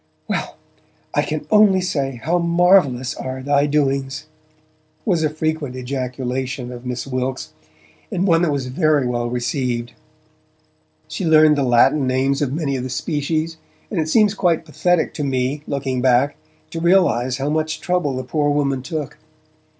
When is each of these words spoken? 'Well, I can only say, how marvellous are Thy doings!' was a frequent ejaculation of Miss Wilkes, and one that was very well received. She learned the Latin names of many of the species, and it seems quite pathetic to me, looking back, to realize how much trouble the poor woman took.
'Well, 0.27 0.57
I 1.13 1.21
can 1.21 1.45
only 1.51 1.79
say, 1.79 2.19
how 2.23 2.39
marvellous 2.39 3.13
are 3.13 3.43
Thy 3.43 3.67
doings!' 3.67 4.25
was 5.05 5.21
a 5.23 5.29
frequent 5.29 5.75
ejaculation 5.75 6.71
of 6.71 6.87
Miss 6.87 7.05
Wilkes, 7.05 7.53
and 8.11 8.25
one 8.25 8.41
that 8.41 8.51
was 8.51 8.65
very 8.65 9.05
well 9.05 9.29
received. 9.29 9.93
She 11.07 11.23
learned 11.23 11.55
the 11.55 11.63
Latin 11.63 12.07
names 12.07 12.41
of 12.41 12.51
many 12.51 12.75
of 12.75 12.81
the 12.83 12.89
species, 12.89 13.57
and 13.91 13.99
it 13.99 14.09
seems 14.09 14.33
quite 14.33 14.65
pathetic 14.65 15.13
to 15.13 15.23
me, 15.23 15.61
looking 15.67 16.01
back, 16.01 16.35
to 16.71 16.79
realize 16.79 17.37
how 17.37 17.51
much 17.51 17.79
trouble 17.79 18.15
the 18.15 18.23
poor 18.23 18.49
woman 18.49 18.81
took. 18.81 19.19